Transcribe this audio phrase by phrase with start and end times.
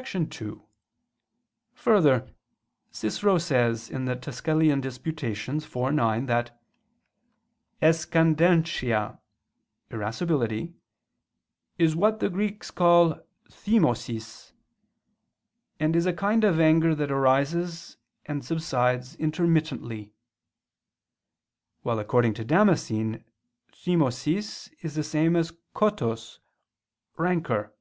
[0.00, 0.62] 2:
[1.74, 2.30] Further,
[2.92, 4.80] Cicero says (De Quaest.
[4.80, 5.64] Tusc.
[5.88, 6.56] iv, 9) that
[7.82, 9.18] "excandescentia
[9.90, 10.74] (irascibility)
[11.78, 13.16] is what the Greeks call
[13.50, 14.52] thymosis,
[15.80, 20.12] and is a kind of anger that arises and subsides intermittently";
[21.82, 23.24] while according to Damascene
[23.72, 26.38] thymosis, is the same as kotos
[27.16, 27.74] (rancor).